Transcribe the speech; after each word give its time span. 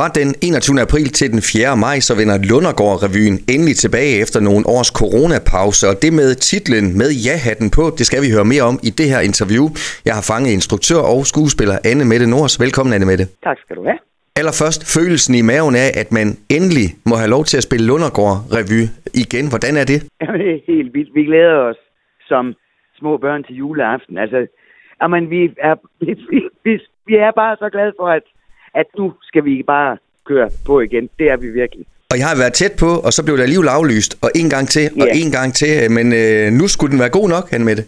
Fra 0.00 0.08
den 0.20 0.30
21. 0.42 0.80
april 0.86 1.08
til 1.18 1.28
den 1.34 1.42
4. 1.52 1.76
maj, 1.86 1.96
så 2.08 2.12
vender 2.20 2.36
Lundergård-revyen 2.50 3.36
endelig 3.54 3.76
tilbage 3.84 4.12
efter 4.24 4.38
nogle 4.48 4.62
års 4.74 4.90
coronapause, 5.00 5.82
og 5.90 5.94
det 6.02 6.12
med 6.20 6.30
titlen 6.50 6.86
med 7.00 7.10
ja-hatten 7.26 7.68
på, 7.76 7.84
det 7.98 8.04
skal 8.10 8.20
vi 8.24 8.28
høre 8.34 8.46
mere 8.52 8.64
om 8.70 8.76
i 8.88 8.90
det 9.00 9.06
her 9.12 9.20
interview. 9.30 9.64
Jeg 10.08 10.14
har 10.18 10.24
fanget 10.32 10.50
instruktør 10.58 11.00
og 11.12 11.20
skuespiller 11.32 11.76
Anne 11.90 12.04
Mette 12.10 12.26
Nors. 12.34 12.54
Velkommen, 12.64 12.92
Anne 12.96 13.06
Mette. 13.10 13.24
Tak 13.48 13.58
skal 13.64 13.74
du 13.78 13.82
have. 13.90 14.00
Allerførst 14.40 14.80
følelsen 14.96 15.32
i 15.40 15.42
maven 15.52 15.74
af, 15.84 15.88
at 16.02 16.08
man 16.18 16.26
endelig 16.58 16.88
må 17.10 17.14
have 17.22 17.32
lov 17.36 17.44
til 17.50 17.56
at 17.60 17.66
spille 17.68 17.84
Lundergård-revy 17.90 18.80
igen. 19.22 19.46
Hvordan 19.52 19.74
er 19.82 19.86
det? 19.92 19.98
Jamen, 20.20 20.38
det 20.42 20.50
er 20.56 20.60
helt 20.72 20.90
vildt. 20.96 21.10
Vi 21.18 21.22
glæder 21.30 21.58
os 21.70 21.80
som 22.30 22.44
små 23.00 23.12
børn 23.24 23.42
til 23.46 23.54
juleaften. 23.62 24.14
Altså, 24.24 24.38
jamen, 25.00 25.22
vi 25.34 25.40
er, 25.68 25.74
vi, 26.00 26.10
vi, 26.64 26.72
vi 27.08 27.14
er 27.26 27.32
bare 27.42 27.54
så 27.62 27.68
glade 27.76 27.92
for, 28.00 28.08
at, 28.18 28.26
at 28.74 28.86
nu 28.98 29.12
skal 29.22 29.44
vi 29.44 29.62
bare 29.62 29.96
køre 30.24 30.50
på 30.66 30.80
igen. 30.80 31.10
Det 31.18 31.30
er 31.30 31.36
vi 31.36 31.48
virkelig. 31.48 31.86
Og 32.12 32.18
jeg 32.18 32.26
har 32.30 32.36
været 32.42 32.52
tæt 32.52 32.74
på, 32.84 32.90
og 33.06 33.10
så 33.16 33.20
blev 33.24 33.36
der 33.36 33.42
alligevel 33.42 33.68
aflyst, 33.68 34.12
og 34.24 34.30
en 34.40 34.50
gang 34.54 34.68
til, 34.68 34.84
og 35.02 35.08
en 35.22 35.30
gang 35.38 35.48
til. 35.60 35.72
Men 35.96 36.06
øh, 36.20 36.46
nu 36.60 36.64
skulle 36.68 36.90
den 36.92 37.00
være 37.04 37.16
god 37.18 37.28
nok, 37.34 37.44
Anne 37.52 37.66
Mette. 37.68 37.84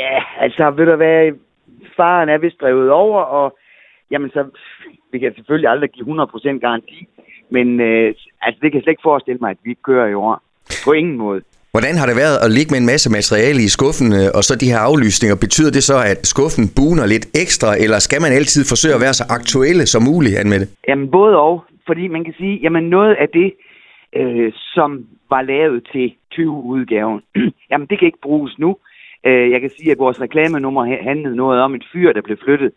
Ja, 0.00 0.14
altså, 0.44 0.70
ved 0.70 0.86
du 0.86 0.96
hvad, 0.96 1.32
faren 1.96 2.28
er 2.28 2.38
vist 2.38 2.60
drevet 2.60 2.90
over, 2.90 3.20
og 3.22 3.58
jamen 4.10 4.30
så, 4.30 4.44
vi 5.12 5.18
kan 5.18 5.34
selvfølgelig 5.34 5.70
aldrig 5.70 5.90
give 5.90 6.06
100% 6.22 6.58
garanti, 6.66 7.08
men 7.50 7.80
øh, 7.80 8.14
altså, 8.42 8.58
det 8.62 8.66
kan 8.68 8.78
jeg 8.78 8.82
slet 8.82 8.92
ikke 8.92 9.08
forestille 9.10 9.38
mig, 9.40 9.50
at 9.50 9.60
vi 9.64 9.70
ikke 9.70 9.82
kører 9.82 10.08
i 10.08 10.14
år. 10.14 10.42
På 10.84 10.92
ingen 10.92 11.16
måde. 11.16 11.40
Hvordan 11.74 11.94
har 12.00 12.06
det 12.06 12.16
været 12.24 12.36
at 12.44 12.50
ligge 12.56 12.70
med 12.72 12.80
en 12.82 12.90
masse 12.92 13.08
materiale 13.18 13.60
i 13.68 13.70
skuffen, 13.76 14.08
øh, 14.20 14.28
og 14.38 14.42
så 14.48 14.52
de 14.62 14.70
her 14.72 14.80
aflysninger? 14.90 15.36
Betyder 15.46 15.70
det 15.76 15.82
så, 15.90 15.96
at 16.12 16.20
skuffen 16.32 16.64
buner 16.78 17.06
lidt 17.06 17.26
ekstra, 17.44 17.68
eller 17.84 17.98
skal 17.98 18.20
man 18.24 18.32
altid 18.32 18.62
forsøge 18.72 18.94
at 18.94 19.00
være 19.06 19.14
så 19.20 19.24
aktuelle 19.38 19.84
som 19.86 20.02
muligt, 20.10 20.36
Anne 20.38 20.50
Mette? 20.50 20.66
Jamen 20.88 21.10
både 21.18 21.34
og, 21.48 21.54
fordi 21.88 22.04
man 22.08 22.24
kan 22.24 22.34
sige, 22.40 22.54
jamen 22.64 22.84
noget 22.96 23.14
af 23.22 23.28
det, 23.38 23.48
øh, 24.20 24.52
som 24.74 24.90
var 25.32 25.42
lavet 25.42 25.78
til 25.92 26.06
20-udgaven, 26.34 27.20
jamen 27.70 27.86
det 27.90 27.98
kan 27.98 28.06
ikke 28.10 28.26
bruges 28.28 28.52
nu. 28.58 28.70
Øh, 29.26 29.50
jeg 29.50 29.60
kan 29.60 29.70
sige, 29.76 29.90
at 29.92 29.98
vores 29.98 30.20
reklamenummer 30.20 30.84
ha- 30.90 31.02
handlede 31.10 31.36
noget 31.36 31.60
om 31.60 31.74
et 31.74 31.84
fyr, 31.92 32.12
der 32.12 32.22
blev 32.22 32.38
flyttet. 32.44 32.70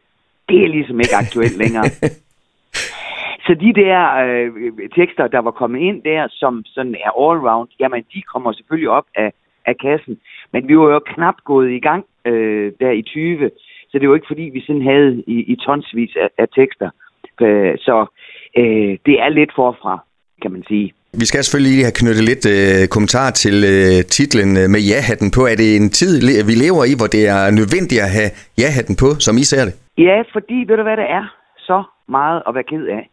Det 0.49 0.57
er 0.63 0.67
ligesom 0.67 0.99
ikke 0.99 1.15
aktuelt 1.15 1.57
længere. 1.57 1.85
Så 3.45 3.53
de 3.53 3.73
der 3.81 4.01
øh, 4.25 4.49
tekster, 4.95 5.27
der 5.27 5.39
var 5.39 5.51
kommet 5.51 5.79
ind 5.79 6.03
der, 6.03 6.27
som 6.31 6.61
sådan 6.65 6.95
er 7.05 7.11
all-round, 7.23 7.75
jamen 7.79 8.03
de 8.13 8.21
kommer 8.21 8.51
selvfølgelig 8.53 8.89
op 8.89 9.07
af, 9.15 9.31
af 9.65 9.75
kassen. 9.77 10.17
Men 10.53 10.67
vi 10.67 10.77
var 10.77 10.89
jo 10.91 10.99
knap 10.99 11.35
gået 11.45 11.71
i 11.71 11.79
gang 11.79 12.05
øh, 12.25 12.71
der 12.79 12.91
i 12.91 13.01
20, 13.01 13.49
så 13.89 13.99
det 13.99 14.09
var 14.09 14.15
ikke 14.15 14.31
fordi, 14.33 14.45
vi 14.53 14.61
sådan 14.67 14.81
havde 14.81 15.23
i, 15.27 15.37
i 15.53 15.55
tonsvis 15.55 16.15
af, 16.15 16.29
af 16.37 16.47
tekster. 16.55 16.89
Øh, 17.41 17.73
så 17.77 18.05
øh, 18.57 18.97
det 19.05 19.15
er 19.23 19.29
lidt 19.29 19.51
forfra, 19.55 19.99
kan 20.41 20.51
man 20.51 20.63
sige. 20.67 20.93
Vi 21.21 21.25
skal 21.25 21.43
selvfølgelig 21.43 21.73
lige 21.73 21.87
have 21.87 21.99
knyttet 22.01 22.23
lidt 22.31 22.45
øh, 22.55 22.87
kommentar 22.95 23.29
til 23.43 23.55
øh, 23.73 23.97
titlen 24.17 24.51
øh, 24.61 24.67
med 24.73 24.81
ja-hatten 24.91 25.29
på. 25.37 25.41
Er 25.51 25.57
det 25.61 25.69
en 25.81 25.89
tid, 25.99 26.13
vi 26.49 26.55
lever 26.65 26.83
i, 26.91 26.93
hvor 26.99 27.09
det 27.15 27.23
er 27.35 27.41
nødvendigt 27.59 28.01
at 28.05 28.11
have 28.17 28.31
ja-hatten 28.61 28.95
på, 29.03 29.09
som 29.25 29.33
I 29.43 29.45
ser 29.51 29.63
det? 29.67 29.73
Ja, 30.07 30.17
fordi 30.33 30.57
ved 30.67 30.75
du 30.79 30.83
hvad, 30.87 30.97
det 31.03 31.09
er 31.19 31.25
så 31.69 31.83
meget 32.17 32.39
at 32.47 32.55
være 32.55 32.67
ked 32.71 32.85
af. 32.99 33.03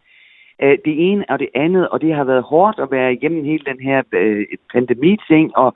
Øh, 0.62 0.78
Det 0.84 1.10
ene 1.10 1.24
og 1.28 1.38
det 1.38 1.48
andet, 1.54 1.88
og 1.88 2.00
det 2.00 2.14
har 2.14 2.24
været 2.24 2.42
hårdt 2.42 2.78
at 2.78 2.90
være 2.90 3.12
igennem 3.12 3.44
hele 3.44 3.64
den 3.66 3.80
her 3.80 4.02
øh, 4.12 4.46
pandemi-ting, 4.72 5.56
og 5.56 5.74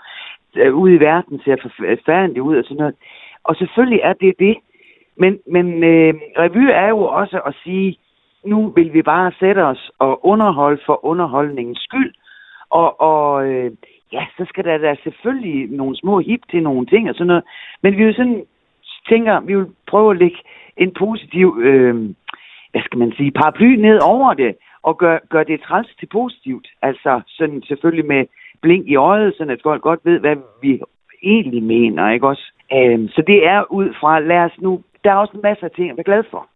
øh, 0.57 0.75
ude 0.75 0.95
i 0.95 1.01
verden 1.01 1.41
ser 1.45 1.57
forfærdeligt 1.63 2.39
ud 2.39 2.57
og 2.57 2.65
sådan 2.65 2.77
noget. 2.77 2.95
Og 3.45 3.57
selvfølgelig 3.57 4.01
er 4.03 4.12
det 4.12 4.35
det. 4.39 4.57
Men, 5.17 5.39
men 5.47 5.85
øh, 5.85 6.15
revy 6.39 6.67
er 6.73 6.89
jo 6.89 7.03
også 7.03 7.41
at 7.47 7.55
sige, 7.65 7.99
nu 8.45 8.69
vil 8.69 8.93
vi 8.95 9.03
bare 9.03 9.33
sætte 9.39 9.65
os 9.65 9.91
og 9.99 10.27
underholde 10.27 10.81
for 10.87 11.05
underholdningens 11.05 11.79
skyld. 11.79 12.15
Og, 12.71 13.01
og 13.01 13.49
øh, 13.49 13.71
ja, 14.12 14.27
så 14.37 14.45
skal 14.49 14.65
der 14.65 14.79
da 14.79 14.95
selvfølgelig 15.03 15.71
nogle 15.71 15.97
små 15.97 16.19
hip 16.19 16.41
til 16.51 16.62
nogle 16.62 16.87
ting 16.87 17.09
og 17.09 17.15
sådan 17.15 17.27
noget. 17.27 17.44
Men 17.83 17.97
vi 17.97 18.05
vil 18.05 18.15
sådan 18.15 18.44
tænker, 19.09 19.41
vi 19.41 19.56
vil 19.56 19.67
prøve 19.87 20.11
at 20.11 20.19
lægge 20.19 20.39
en 20.77 20.91
positiv, 20.99 21.59
øh, 21.62 21.94
hvad 22.71 22.83
skal 22.84 22.99
man 22.99 23.12
sige, 23.12 23.31
paraply 23.31 23.75
ned 23.77 23.99
over 24.03 24.34
det, 24.34 24.56
og 24.89 24.99
gør, 24.99 25.19
gør 25.28 25.45
det 25.45 25.61
træls 25.61 25.91
til 25.99 26.06
positivt. 26.06 26.67
Altså 26.83 27.21
sådan 27.27 27.62
selvfølgelig 27.69 28.06
med 28.06 28.27
blink 28.62 28.87
i 28.87 28.97
øjet, 28.97 29.34
sådan 29.37 29.55
at 29.56 29.62
folk 29.62 29.83
godt 29.83 30.00
ved, 30.05 30.19
hvad 30.21 30.37
vi 30.62 30.81
egentlig 31.22 31.62
mener, 31.62 32.11
ikke 32.11 32.28
også? 32.28 32.47
Øhm, 32.72 33.09
så 33.09 33.23
det 33.27 33.47
er 33.47 33.73
ud 33.73 33.89
fra, 34.00 34.21
lad 34.21 34.39
os 34.39 34.61
nu, 34.61 34.83
der 35.05 35.11
er 35.11 35.17
også 35.17 35.33
en 35.37 35.43
masse 35.43 35.65
af 35.65 35.71
ting, 35.71 35.89
jeg 35.89 35.99
er 35.99 36.03
glad 36.12 36.25
for. 36.31 36.49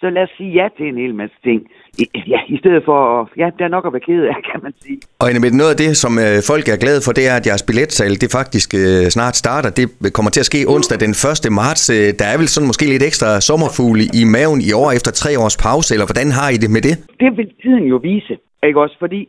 Så 0.00 0.10
lad 0.10 0.22
os 0.22 0.32
sige 0.36 0.52
ja 0.60 0.66
til 0.76 0.86
en 0.88 0.98
hel 1.04 1.14
masse 1.14 1.36
ting. 1.48 1.60
I, 2.02 2.04
ja, 2.32 2.40
i 2.54 2.56
stedet 2.58 2.82
for, 2.84 2.98
ja, 3.36 3.46
der 3.58 3.64
er 3.64 3.68
nok 3.76 3.86
at 3.86 3.92
være 3.92 4.06
ked 4.08 4.22
af, 4.32 4.36
kan 4.50 4.60
man 4.62 4.72
sige. 4.84 4.98
Og 5.20 5.26
Mette, 5.42 5.56
noget 5.62 5.72
af 5.74 5.78
det, 5.84 5.90
som 6.04 6.12
øh, 6.26 6.36
folk 6.50 6.64
er 6.74 6.78
glade 6.84 7.00
for, 7.06 7.12
det 7.18 7.24
er, 7.30 7.34
at 7.40 7.46
jeres 7.48 7.64
billetsal 7.70 8.12
det 8.22 8.28
faktisk 8.38 8.68
øh, 8.82 9.02
snart 9.16 9.36
starter. 9.44 9.70
Det 9.78 9.86
kommer 10.16 10.30
til 10.34 10.42
at 10.44 10.48
ske 10.52 10.60
onsdag 10.74 10.96
den 11.06 11.10
1. 11.10 11.52
marts. 11.62 11.84
Øh, 11.96 12.06
Der 12.20 12.26
er 12.32 12.36
vel 12.40 12.48
sådan 12.54 12.70
måske 12.70 12.84
lidt 12.94 13.04
ekstra 13.10 13.28
sommerfugle 13.48 14.04
i 14.20 14.22
maven 14.36 14.60
i 14.68 14.70
år 14.82 14.88
efter 14.98 15.12
tre 15.22 15.30
års 15.42 15.56
pause, 15.66 15.88
eller 15.94 16.06
hvordan 16.10 16.28
har 16.38 16.48
I 16.54 16.58
det 16.64 16.70
med 16.76 16.82
det? 16.88 16.94
det 17.22 17.30
vil 17.38 17.48
tiden 17.62 17.84
jo 17.92 17.96
vise, 18.10 18.34
ikke 18.68 18.80
også? 18.84 18.96
Fordi, 19.04 19.20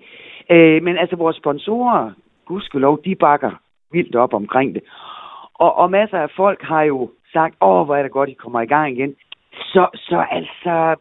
øh, 0.53 0.78
men 0.85 0.94
altså 1.03 1.16
vores 1.24 1.38
sponsorer, 1.44 2.02
gudskelov, 2.50 2.94
de 3.06 3.16
bakker 3.25 3.53
vildt 3.96 4.16
op 4.24 4.34
omkring 4.41 4.69
det. 4.75 4.84
Og, 5.66 5.72
og 5.81 5.91
masser 5.91 6.18
af 6.25 6.29
folk 6.41 6.59
har 6.72 6.84
jo 6.84 7.00
sagt, 7.34 7.56
åh, 7.62 7.85
hvor 7.85 7.96
er 7.96 8.03
det 8.03 8.12
godt, 8.12 8.29
I 8.29 8.34
kommer 8.44 8.62
i 8.62 8.72
gang 8.75 8.88
igen. 8.97 9.13
Så, 9.59 9.88
så 9.96 10.25
altså, 10.31 10.96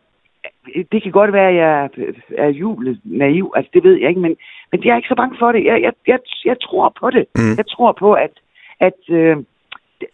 det 0.93 1.03
kan 1.03 1.13
godt 1.13 1.33
være, 1.33 1.49
at 1.49 1.57
jeg 1.57 1.91
er- 2.37 2.49
julet 2.49 3.01
naiv, 3.05 3.53
altså 3.57 3.71
det 3.75 3.85
ved 3.85 3.95
jeg 4.01 4.09
ikke, 4.09 4.21
men, 4.21 4.37
men 4.73 4.85
jeg 4.85 4.93
er 4.93 4.97
ikke 4.97 5.09
så 5.09 5.15
bange 5.15 5.37
for 5.39 5.53
det. 5.53 5.65
Jeg, 5.65 5.83
jeg, 5.83 5.93
jeg, 6.07 6.19
jeg 6.45 6.57
tror 6.61 6.95
på 7.01 7.11
det. 7.11 7.27
Mm. 7.35 7.57
Jeg 7.57 7.67
tror 7.69 7.93
på, 7.93 8.13
at, 8.13 8.31
at 8.81 9.01
øh, 9.11 9.37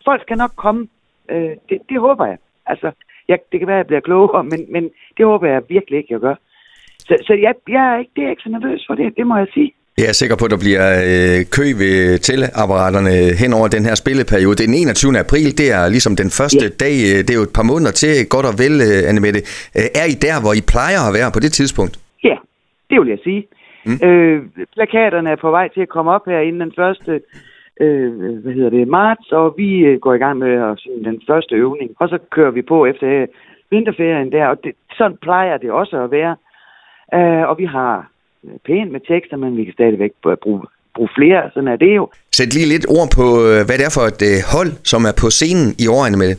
folk 0.05 0.23
skal 0.23 0.37
nok 0.37 0.51
komme. 0.57 0.89
Øh, 1.29 1.51
det, 1.69 1.79
det 1.89 2.01
håber 2.01 2.27
jeg. 2.27 2.39
Altså, 2.67 2.91
jeg, 3.29 3.39
det 3.53 3.61
kan 3.61 3.67
være, 3.69 3.77
at 3.77 3.85
jeg 3.85 3.87
bliver 3.87 4.01
klogere, 4.01 4.45
men, 4.45 4.61
men 4.73 4.91
det 5.17 5.27
håber 5.27 5.47
jeg 5.47 5.63
virkelig 5.69 5.97
ikke, 5.99 6.13
jeg 6.13 6.21
gør. 6.21 6.35
Så, 6.99 7.17
så 7.27 7.33
jeg, 7.35 7.55
jeg 7.69 7.95
er 7.95 7.99
ikke, 7.99 8.11
det 8.17 8.21
er 8.21 8.27
jeg 8.27 8.31
ikke 8.31 8.43
så 8.43 8.49
nervøs 8.49 8.85
for 8.87 8.95
det, 8.95 9.17
det 9.17 9.27
må 9.27 9.37
jeg 9.37 9.47
sige. 9.55 9.73
Jeg 9.99 10.07
er 10.13 10.17
sikker 10.21 10.37
på, 10.39 10.45
at 10.49 10.51
der 10.55 10.61
bliver 10.67 10.87
øh, 11.11 11.39
kø 11.57 11.65
ved 11.83 11.95
teleapparaterne 12.31 13.15
hen 13.43 13.51
over 13.59 13.69
den 13.77 13.85
her 13.89 13.95
spilleperiode. 14.03 14.57
Den 14.65 14.75
21. 14.75 15.19
april, 15.25 15.49
det 15.61 15.69
er 15.79 15.85
ligesom 15.95 16.15
den 16.23 16.31
første 16.41 16.65
Ja. 16.67 16.77
dag. 16.85 16.95
øh, 17.11 17.19
Det 17.27 17.31
er 17.35 17.39
jo 17.41 17.47
et 17.51 17.57
par 17.59 17.67
måneder 17.73 17.93
til, 18.03 18.13
godt 18.35 18.47
og 18.51 18.55
vel, 18.65 18.75
øh, 18.89 19.09
Anne 19.09 19.21
Mette. 19.25 19.41
Øh, 19.79 19.89
Er 20.03 20.07
I 20.13 20.17
der, 20.27 20.37
hvor 20.43 20.53
I 20.61 20.63
plejer 20.75 21.01
at 21.09 21.13
være 21.19 21.31
på 21.37 21.41
det 21.45 21.53
tidspunkt? 21.59 21.95
Ja, 22.29 22.37
det 22.91 22.97
vil 23.01 23.09
jeg 23.15 23.21
sige. 23.29 23.43
Mm. 23.87 23.99
Øh, 24.09 24.37
plakaterne 24.77 25.29
er 25.35 25.39
på 25.47 25.51
vej 25.59 25.67
til 25.75 25.83
at 25.87 25.93
komme 25.97 26.11
op 26.17 26.25
her 26.31 26.41
inden 26.49 26.61
den 26.67 26.73
første 26.81 27.13
øh, 27.83 28.09
hvad 28.43 28.53
hedder 28.59 28.71
det, 28.77 28.89
marts, 28.99 29.29
og 29.41 29.47
vi 29.61 29.69
øh, 29.89 30.01
går 30.05 30.15
i 30.15 30.23
gang 30.25 30.37
med 30.45 30.53
at, 30.69 30.73
sådan, 30.83 31.05
den 31.11 31.19
første 31.31 31.55
øvning. 31.55 31.91
Og 32.01 32.09
så 32.09 32.19
kører 32.37 32.51
vi 32.59 32.63
på 32.63 32.87
efter 32.91 33.07
øh, 33.23 33.27
vinterferien 33.71 34.33
der, 34.33 34.47
og 34.53 34.57
det, 34.65 34.73
sådan 34.99 35.17
plejer 35.23 35.57
det 35.63 35.71
også 35.71 35.97
at 36.05 36.11
være. 36.19 36.35
Øh, 37.19 37.49
og 37.51 37.59
vi 37.59 37.65
har 37.77 38.11
pænt 38.67 38.93
med 38.93 39.01
tekster, 39.01 39.37
men 39.37 39.57
vi 39.57 39.65
kan 39.65 39.73
stadigvæk 39.73 40.13
bruge, 40.43 40.61
bruge 40.95 41.09
flere, 41.19 41.51
sådan 41.55 41.69
er 41.69 41.77
det 41.77 41.97
jo. 41.97 42.09
Sæt 42.33 42.55
lige 42.55 42.69
lidt 42.69 42.87
ord 42.89 43.09
på, 43.19 43.27
øh, 43.49 43.61
hvad 43.67 43.77
det 43.79 43.87
er 43.89 43.95
for 43.99 44.07
et 44.13 44.23
øh, 44.31 44.39
hold, 44.55 44.73
som 44.93 45.01
er 45.11 45.15
på 45.23 45.29
scenen 45.39 45.69
i 45.85 45.87
år, 45.95 46.07
Anne 46.07 46.19
Mette. 46.23 46.37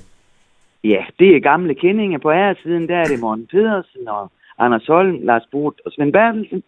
Ja, 0.84 1.02
det 1.20 1.30
er 1.36 1.40
gamle 1.40 1.76
kendinger 1.76 2.20
på 2.20 2.32
siden. 2.64 2.88
Der 2.90 2.98
er 2.98 3.08
det 3.12 3.20
Morten 3.20 3.48
Pedersen 3.52 4.08
og 4.08 4.32
Anders 4.60 4.86
Holm, 4.88 5.18
Lars 5.22 5.48
Bort 5.52 5.74
og 5.86 5.92
Svend 5.92 6.14
Bertelsen. 6.14 6.64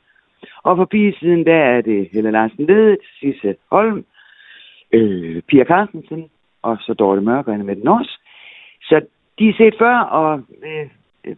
Og 0.63 0.77
på 0.77 0.85
siden 1.19 1.45
der 1.45 1.61
er 1.73 1.81
det 1.81 2.09
Helle 2.11 2.31
Larsen 2.31 2.65
Ledet, 2.65 2.99
Sisse 3.19 3.55
Holm, 3.71 4.05
øh, 4.93 5.41
Pia 5.41 5.63
Carstensen 5.63 6.29
og 6.61 6.77
så 6.81 6.93
Dorte 6.93 7.21
Mørk 7.21 7.47
og 7.47 7.53
Anne 7.53 7.65
Mette 7.65 7.83
Nors. 7.83 8.19
Så 8.81 9.01
de 9.39 9.49
er 9.49 9.53
set 9.57 9.75
før, 9.79 9.97
og 9.99 10.41
øh, 10.67 10.89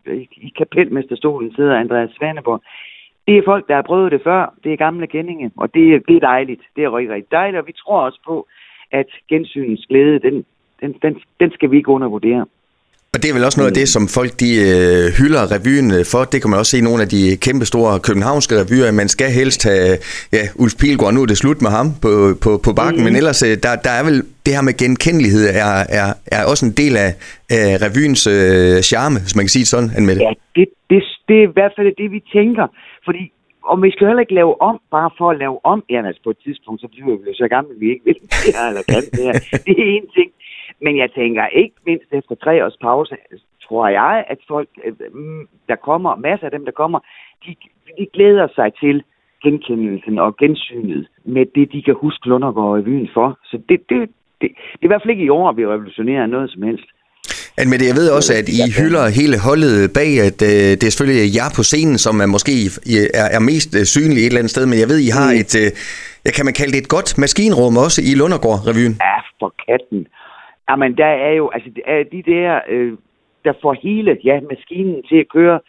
øh, 0.06 0.22
i 0.48 0.54
kapelmesterstolen 0.58 1.56
sidder 1.56 1.76
Andreas 1.76 2.10
Svaneborg. 2.18 2.62
Det 3.30 3.38
er 3.38 3.50
folk, 3.52 3.64
der 3.70 3.76
har 3.80 3.86
prøvet 3.92 4.12
det 4.12 4.22
før. 4.30 4.42
Det 4.64 4.70
er 4.74 4.78
gamle 4.86 5.08
kendinge, 5.16 5.48
og 5.62 5.68
det, 5.74 5.84
er- 5.94 6.04
det 6.08 6.16
er 6.16 6.24
dejligt. 6.34 6.62
Det 6.76 6.81
er 6.84 6.98
rigtig, 6.98 7.14
rigtig 7.16 7.31
dejligt, 7.31 7.60
og 7.62 7.68
vi 7.68 7.74
tror 7.84 8.00
også 8.08 8.20
på, 8.30 8.36
at 9.00 9.10
gensynens 9.31 9.86
glæde, 9.90 10.20
den, 10.28 10.36
den, 10.81 10.92
den, 11.04 11.14
den 11.42 11.50
skal 11.56 11.72
vi 11.72 11.78
ikke 11.78 11.90
undervurdere. 11.98 12.46
Og 13.14 13.18
det 13.24 13.30
er 13.30 13.34
vel 13.34 13.44
også 13.46 13.60
noget 13.60 13.72
af 13.74 13.80
det, 13.81 13.88
som 13.90 14.04
folk 14.18 14.31
de 14.44 14.50
øh, 14.70 15.06
hylder 15.20 15.44
revyen 15.56 15.88
øh, 15.98 16.04
for. 16.12 16.22
Det 16.31 16.42
kan 16.42 16.50
man 16.50 16.60
også 16.60 16.72
se 16.72 16.78
i 16.78 16.81
nogle 16.90 17.02
af 17.06 17.10
de 17.16 17.22
kæmpe 17.46 17.66
store 17.66 18.00
københavnske 18.08 18.54
revyer. 18.62 18.92
Man 18.92 19.08
skal 19.16 19.30
helst 19.40 19.62
have 19.70 19.98
ja, 20.38 20.44
Ulf 20.62 20.74
Pilgaard, 20.82 21.14
nu 21.14 21.22
er 21.22 21.25
det 21.25 21.38
slut 21.38 21.62
med 21.66 21.72
ham 21.78 21.88
på, 22.02 22.12
på, 22.44 22.52
på 22.66 22.72
bakken. 22.74 23.00
Mm. 23.02 23.06
Men 23.08 23.16
ellers, 23.16 23.44
øh, 23.44 23.50
der, 23.66 23.74
der 23.88 23.94
er 24.00 24.04
vel 24.10 24.18
det 24.46 24.52
her 24.56 24.62
med 24.62 24.78
genkendelighed, 24.84 25.44
er, 25.66 25.74
er, 26.00 26.08
er 26.38 26.42
også 26.52 26.64
en 26.66 26.72
del 26.82 26.94
af, 27.06 27.10
af 27.60 27.68
revyens 27.86 28.22
øh, 28.28 28.82
charme, 28.90 29.18
hvis 29.24 29.36
man 29.36 29.44
kan 29.46 29.50
sige 29.56 29.66
det 29.66 29.68
sådan, 29.75 29.90
Anne 29.96 30.08
Mette. 30.08 30.22
Ja, 30.24 30.34
det, 30.56 30.66
det, 30.90 31.04
det 31.30 31.38
er 31.40 31.48
i 31.48 31.56
hvert 31.58 31.74
fald 31.76 31.96
det, 31.96 32.12
vi 32.12 32.20
tænker. 32.20 32.68
Fordi, 33.06 33.31
og 33.64 33.84
vi 33.84 33.92
skal 33.92 34.08
heller 34.08 34.26
ikke 34.26 34.40
lave 34.42 34.62
om, 34.62 34.81
bare 34.92 35.10
for 35.18 35.30
at 35.30 35.38
lave 35.38 35.66
om. 35.66 35.84
Ja, 35.90 36.08
altså 36.08 36.22
på 36.24 36.30
et 36.30 36.44
tidspunkt, 36.44 36.81
så 36.81 36.88
bliver 36.88 37.18
vi 37.18 37.24
jo 37.28 37.34
så 37.34 37.48
gamle, 37.48 37.80
vi 37.80 37.90
ikke 37.90 38.06
vil 38.06 38.16
det 38.46 38.56
her, 38.58 38.68
eller 38.72 38.84
kan 38.94 39.04
det 39.16 39.24
her. 39.28 39.38
Det 39.68 39.76
er 39.84 39.90
en 39.98 40.08
ting. 40.18 40.31
Men 40.81 40.98
jeg 40.98 41.12
tænker 41.12 41.48
ikke 41.48 41.76
mindst 41.86 42.10
efter 42.12 42.36
tre 42.36 42.66
års 42.66 42.78
pause, 42.81 43.16
tror 43.64 43.88
jeg, 43.88 44.26
at 44.28 44.40
folk, 44.48 44.70
øh, 44.86 44.94
der 45.68 45.76
kommer, 45.76 46.16
masser 46.16 46.46
af 46.46 46.52
dem, 46.52 46.66
der 46.66 46.72
kommer, 46.72 47.00
de, 47.46 47.56
de 47.98 48.08
glæder 48.14 48.48
sig 48.56 48.74
til 48.74 49.04
genkendelsen 49.44 50.20
og 50.20 50.38
gensynet 50.38 51.08
med 51.24 51.46
det, 51.56 51.72
de 51.72 51.84
kan 51.84 51.96
huske 51.96 52.28
Lundergaard 52.30 52.80
i 52.80 52.82
byen 52.84 53.10
for. 53.14 53.40
Så 53.44 53.58
det, 53.70 53.90
det, 53.90 54.00
det, 54.00 54.10
det 54.42 54.82
er 54.82 54.86
i 54.86 54.88
hvert 54.88 55.02
fald 55.02 55.16
ikke 55.16 55.24
i 55.24 55.30
år, 55.30 55.50
at 55.50 55.58
vi 55.58 55.66
revolutionerer 55.66 56.25
noget 56.25 56.52
som 56.52 56.64
helst. 56.64 56.86
Men 57.72 57.80
jeg 57.90 57.96
ved 58.00 58.08
også, 58.18 58.32
at 58.40 58.48
I 58.60 58.62
hylder 58.80 59.04
hele 59.20 59.36
holdet 59.48 59.76
bag, 60.00 60.12
at 60.30 60.40
øh, 60.52 60.70
det 60.80 60.86
er 60.88 60.94
selvfølgelig 60.96 61.36
jer 61.38 61.50
på 61.58 61.64
scenen, 61.72 61.98
som 62.06 62.16
er 62.26 62.30
måske 62.36 62.54
er, 63.22 63.28
er 63.38 63.42
mest 63.52 63.72
øh, 63.80 63.84
synlige 63.96 64.24
et 64.24 64.32
eller 64.32 64.42
andet 64.42 64.56
sted, 64.56 64.66
men 64.66 64.80
jeg 64.80 64.90
ved, 64.92 65.00
I 65.08 65.12
har 65.20 65.30
mm. 65.32 65.42
et, 65.42 65.52
øh, 65.62 65.70
jeg 66.26 66.34
kan 66.36 66.46
man 66.48 66.56
kalde 66.60 66.74
det 66.76 66.82
et 66.86 66.94
godt 66.96 67.10
maskinrum 67.24 67.76
også 67.86 68.00
i 68.10 68.12
Lundergård-revyen. 68.20 68.96
Ja, 69.08 69.18
for 69.40 69.52
katten. 69.66 70.02
Jamen, 70.70 70.92
der 71.02 71.12
er 71.28 71.34
jo, 71.42 71.46
altså, 71.56 71.70
de 72.14 72.22
der, 72.34 72.50
øh, 72.74 72.92
der 73.46 73.54
får 73.62 73.74
hele, 73.88 74.12
ja, 74.30 74.36
maskinen 74.52 74.98
til 75.10 75.18
at 75.24 75.30
køre, 75.38 75.60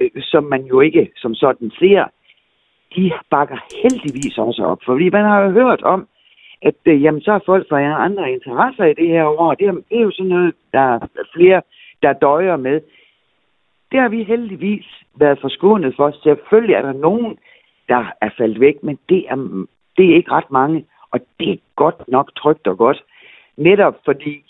øh, 0.00 0.10
som 0.32 0.44
man 0.44 0.62
jo 0.72 0.76
ikke 0.80 1.02
som 1.22 1.34
sådan 1.34 1.70
ser, 1.80 2.02
de 2.96 3.12
bakker 3.30 3.58
heldigvis 3.82 4.38
også 4.38 4.62
op. 4.62 4.80
Fordi 4.86 5.06
man 5.10 5.24
har 5.24 5.40
jo 5.44 5.50
hørt 5.50 5.82
om, 5.82 6.00
at 6.64 6.74
øh, 6.84 7.02
jamen, 7.02 7.20
så 7.20 7.32
er 7.32 7.38
folk 7.46 7.68
fra 7.68 8.04
andre 8.04 8.32
interesser 8.32 8.84
i 8.84 8.94
det 8.94 9.08
her 9.08 9.24
år. 9.24 9.54
Det 9.54 9.66
er, 9.66 9.72
det 9.72 9.96
er 9.98 10.02
jo 10.02 10.10
sådan 10.10 10.32
noget, 10.36 10.54
der 10.72 10.80
er 10.80 11.00
flere, 11.34 11.62
der 12.02 12.12
døjer 12.12 12.56
med. 12.56 12.80
Det 13.92 14.00
har 14.00 14.08
vi 14.08 14.22
heldigvis 14.22 14.86
været 15.16 15.38
forskånet 15.40 15.94
for. 15.96 16.10
Selvfølgelig 16.22 16.74
er 16.74 16.82
der 16.82 16.92
nogen, 16.92 17.38
der 17.88 18.12
er 18.20 18.30
faldet 18.38 18.60
væk, 18.60 18.82
men 18.82 18.98
det 19.08 19.24
er, 19.28 19.66
det 19.96 20.10
er 20.10 20.16
ikke 20.16 20.30
ret 20.30 20.50
mange. 20.50 20.84
Og 21.10 21.20
det 21.40 21.50
er 21.50 21.56
godt 21.76 22.08
nok 22.08 22.34
trygt 22.36 22.66
og 22.66 22.78
godt. 22.78 23.04
Netop 23.56 23.96
fordi 24.04 24.44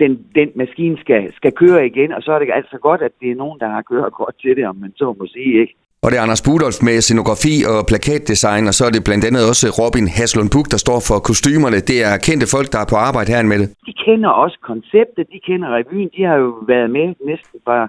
den, 0.00 0.26
den 0.34 0.52
maskine 0.54 0.98
skal, 0.98 1.32
skal 1.34 1.52
køre 1.52 1.86
igen, 1.86 2.12
og 2.12 2.22
så 2.22 2.32
er 2.32 2.38
det 2.38 2.50
altså 2.54 2.78
godt, 2.78 3.02
at 3.02 3.12
det 3.20 3.30
er 3.30 3.34
nogen, 3.34 3.60
der 3.60 3.68
har 3.68 3.82
kørt 3.82 4.12
godt 4.12 4.40
til 4.40 4.56
det, 4.56 4.66
om 4.66 4.76
man 4.76 4.92
så 4.96 5.14
må 5.18 5.26
sige, 5.26 5.60
ikke? 5.60 5.74
Og 6.04 6.08
det 6.10 6.16
er 6.16 6.24
Anders 6.26 6.46
Budolf 6.48 6.78
med 6.88 6.96
scenografi 7.06 7.56
og 7.72 7.78
plakatdesign, 7.90 8.64
og 8.70 8.74
så 8.78 8.82
er 8.88 8.92
det 8.94 9.06
blandt 9.08 9.24
andet 9.28 9.42
også 9.50 9.66
Robin 9.80 10.06
Haslund 10.16 10.50
Buk, 10.54 10.66
der 10.74 10.80
står 10.86 10.98
for 11.08 11.18
kostymerne. 11.28 11.78
Det 11.90 11.98
er 12.08 12.14
kendte 12.26 12.46
folk, 12.54 12.68
der 12.74 12.80
er 12.84 12.88
på 12.92 12.98
arbejde 13.08 13.32
her 13.34 13.42
med 13.52 13.58
det. 13.62 13.68
De 13.88 13.94
kender 14.06 14.30
også 14.42 14.58
konceptet, 14.70 15.24
de 15.34 15.40
kender 15.48 15.68
revyen, 15.76 16.10
de 16.16 16.22
har 16.28 16.36
jo 16.44 16.50
været 16.72 16.90
med 16.96 17.06
næsten 17.30 17.58
bare 17.70 17.86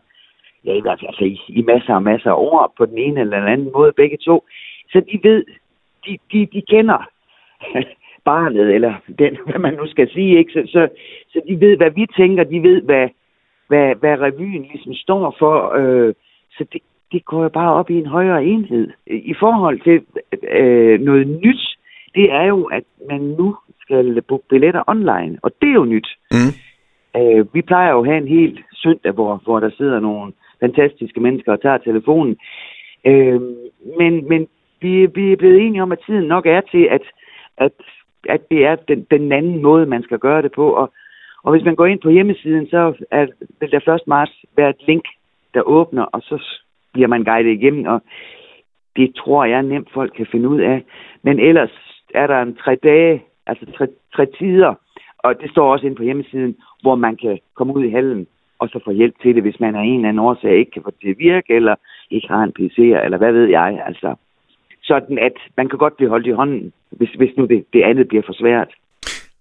ja, 0.65 0.73
i 0.73 0.81
hvert 0.81 0.99
fald 0.99 1.09
altså, 1.11 1.25
i, 1.33 1.37
i 1.59 1.61
masser 1.61 1.93
og 1.99 2.03
masser 2.03 2.29
af 2.31 2.39
år 2.51 2.73
på 2.77 2.83
den 2.85 2.97
ene 2.97 3.19
eller 3.21 3.39
den 3.39 3.49
anden 3.53 3.71
måde, 3.77 3.91
begge 4.01 4.17
to. 4.27 4.35
Så 4.91 4.97
de 5.11 5.19
ved, 5.27 5.43
de, 6.05 6.17
de, 6.31 6.39
de 6.53 6.61
kender 6.73 6.99
barnet, 8.31 8.67
eller 8.75 8.93
den, 9.19 9.37
hvad 9.45 9.59
man 9.59 9.73
nu 9.73 9.85
skal 9.87 10.07
sige, 10.15 10.37
ikke? 10.39 10.51
Så, 10.55 10.61
så, 10.73 10.81
så 11.31 11.41
de 11.49 11.55
ved, 11.59 11.77
hvad 11.77 11.91
vi 11.91 12.05
tænker, 12.17 12.43
de 12.43 12.59
ved, 12.63 12.81
hvad, 12.81 13.07
hvad, 13.67 13.95
hvad 13.95 14.15
revyen 14.25 14.63
ligesom 14.71 14.93
står 14.93 15.35
for, 15.39 15.55
øh, 15.79 16.13
så 16.57 16.65
det, 16.73 16.81
det 17.11 17.25
går 17.25 17.43
jo 17.43 17.49
bare 17.49 17.73
op 17.73 17.89
i 17.89 17.93
en 17.93 18.05
højere 18.05 18.45
enhed. 18.45 18.89
I 19.07 19.33
forhold 19.39 19.79
til 19.79 20.01
øh, 20.51 20.99
noget 20.99 21.27
nyt, 21.27 21.77
det 22.15 22.31
er 22.31 22.43
jo, 22.43 22.63
at 22.63 22.83
man 23.09 23.21
nu 23.21 23.55
skal 23.81 24.21
booke 24.21 24.47
billetter 24.49 24.83
online, 24.87 25.39
og 25.43 25.51
det 25.61 25.69
er 25.69 25.73
jo 25.73 25.85
nyt. 25.85 26.07
Mm. 26.31 26.53
Øh, 27.17 27.53
vi 27.53 27.61
plejer 27.61 27.91
jo 27.91 27.99
at 27.99 28.05
have 28.05 28.17
en 28.17 28.27
helt 28.27 28.59
søndag, 28.73 29.11
hvor, 29.11 29.41
hvor 29.43 29.59
der 29.59 29.69
sidder 29.77 29.99
nogle 29.99 30.33
fantastiske 30.59 31.19
mennesker 31.19 31.51
og 31.51 31.61
tager 31.61 31.77
telefonen. 31.77 32.37
Øh, 33.05 33.41
men 33.99 34.27
men 34.29 34.47
vi, 34.81 35.05
vi 35.05 35.31
er 35.31 35.37
blevet 35.37 35.61
enige 35.61 35.83
om, 35.83 35.91
at 35.91 36.03
tiden 36.05 36.27
nok 36.27 36.45
er 36.45 36.61
til, 36.61 36.87
at, 36.91 37.01
at, 37.57 37.71
at 38.29 38.49
det 38.49 38.65
er 38.65 38.75
den, 38.75 39.07
den 39.11 39.31
anden 39.31 39.61
måde, 39.61 39.85
man 39.85 40.03
skal 40.03 40.19
gøre 40.19 40.41
det 40.41 40.51
på. 40.51 40.73
Og, 40.73 40.93
og 41.43 41.51
hvis 41.51 41.65
man 41.65 41.75
går 41.75 41.85
ind 41.85 41.99
på 41.99 42.09
hjemmesiden, 42.09 42.67
så 42.67 42.93
er, 43.11 43.27
vil 43.59 43.71
der 43.71 43.79
først 43.85 44.07
marts 44.07 44.31
være 44.57 44.69
et 44.69 44.87
link, 44.87 45.05
der 45.53 45.61
åbner, 45.61 46.03
og 46.03 46.21
så 46.21 46.60
bliver 46.93 47.07
man 47.07 47.23
guidet 47.23 47.51
igennem, 47.51 47.85
og 47.85 48.01
det 48.95 49.15
tror 49.15 49.45
jeg 49.45 49.63
nemt 49.63 49.91
folk 49.93 50.13
kan 50.17 50.27
finde 50.31 50.49
ud 50.49 50.59
af. 50.59 50.83
Men 51.23 51.39
ellers 51.39 52.03
er 52.13 52.27
der 52.27 52.41
en 52.41 52.55
tre 52.55 52.75
dage, 52.75 53.23
altså 53.47 53.65
tre, 53.77 53.87
tre 54.15 54.25
tider, 54.25 54.73
og 55.17 55.41
det 55.41 55.51
står 55.51 55.71
også 55.71 55.85
inde 55.85 55.95
på 55.95 56.03
hjemmesiden, 56.03 56.55
hvor 56.81 56.95
man 56.95 57.17
kan 57.17 57.39
komme 57.55 57.73
ud 57.75 57.83
i 57.83 57.89
hallen 57.89 58.27
og 58.61 58.69
så 58.69 58.79
få 58.85 58.91
hjælp 58.91 59.15
til 59.21 59.35
det, 59.35 59.43
hvis 59.43 59.59
man 59.59 59.75
af 59.75 59.83
en 59.83 59.95
eller 59.95 60.09
anden 60.09 60.25
årsag 60.29 60.57
ikke 60.57 60.71
kan 60.71 60.83
få 60.83 60.91
det 60.91 60.99
til 60.99 61.09
at 61.09 61.19
virke, 61.19 61.53
eller 61.53 61.75
ikke 62.11 62.27
har 62.27 62.43
en 62.43 62.51
PC, 62.51 62.77
eller 62.77 63.17
hvad 63.17 63.31
ved 63.31 63.47
jeg, 63.47 63.83
altså. 63.85 64.15
Sådan 64.83 65.17
at 65.19 65.37
man 65.57 65.69
kan 65.69 65.79
godt 65.79 65.97
blive 65.97 66.09
holdt 66.09 66.27
i 66.27 66.37
hånden, 66.39 66.73
hvis, 66.91 67.09
hvis 67.09 67.37
nu 67.37 67.45
det, 67.45 67.65
det 67.73 67.81
andet 67.83 68.07
bliver 68.07 68.23
for 68.25 68.33
svært. 68.33 68.71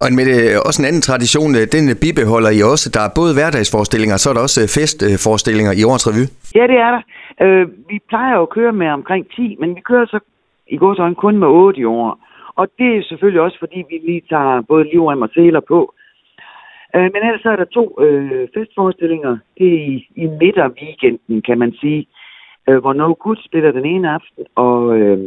Og 0.02 0.08
med 0.18 0.24
det, 0.30 0.38
også 0.68 0.78
en 0.82 0.88
anden 0.90 1.06
tradition, 1.08 1.50
øh, 1.58 1.64
den 1.74 1.84
bibeholder 2.04 2.50
I 2.58 2.60
også. 2.72 2.86
Der 2.96 3.02
er 3.04 3.16
både 3.20 3.32
hverdagsforestillinger, 3.36 4.14
og 4.16 4.22
så 4.22 4.28
er 4.30 4.34
der 4.36 4.46
også 4.46 4.60
øh, 4.64 4.68
festforestillinger 4.78 5.72
i 5.80 5.82
årets 5.90 6.06
revy. 6.08 6.24
Ja, 6.58 6.64
det 6.72 6.78
er 6.86 6.90
der. 6.96 7.02
Øh, 7.44 7.64
vi 7.90 7.96
plejer 8.10 8.32
jo 8.36 8.42
at 8.46 8.54
køre 8.56 8.72
med 8.72 8.88
omkring 8.98 9.22
10, 9.36 9.56
men 9.60 9.70
vi 9.76 9.80
kører 9.90 10.06
så 10.06 10.18
i 10.74 10.76
går 10.76 10.94
så 10.94 11.14
kun 11.24 11.36
med 11.42 11.48
8 11.48 11.80
i 11.80 11.84
år. 11.84 12.08
Og 12.60 12.64
det 12.78 12.88
er 12.96 13.02
selvfølgelig 13.10 13.42
også, 13.46 13.58
fordi 13.58 13.78
vi 13.90 13.96
lige 14.08 14.22
tager 14.32 14.62
både 14.70 14.84
livrem 14.92 15.22
og 15.22 15.30
sæler 15.34 15.62
på. 15.72 15.94
Øh, 16.94 17.08
men 17.12 17.20
ellers 17.26 17.44
er 17.44 17.56
der 17.56 17.64
to 17.78 17.84
øh, 18.04 18.48
festforestillinger. 18.54 19.32
Det 19.58 19.66
er 19.74 19.82
i, 19.92 19.96
i 20.22 20.26
weekenden, 20.80 21.42
kan 21.48 21.58
man 21.58 21.72
sige. 21.80 22.06
Øh, 22.68 22.78
hvor 22.82 22.92
No 22.92 23.14
Good 23.24 23.40
spiller 23.48 23.72
den 23.72 23.86
ene 23.86 24.10
aften, 24.18 24.44
og 24.54 24.98
øh, 24.98 25.18